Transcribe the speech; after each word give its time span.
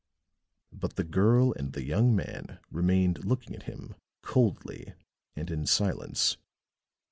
But 0.73 0.95
the 0.95 1.03
girl 1.03 1.53
and 1.53 1.73
the 1.73 1.83
young 1.83 2.15
man 2.15 2.57
remained 2.71 3.23
looking 3.23 3.55
at 3.55 3.61
him 3.69 3.93
coldly 4.23 4.95
and 5.35 5.51
in 5.51 5.67
silence. 5.67 6.37